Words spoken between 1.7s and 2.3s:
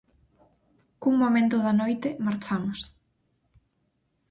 noite,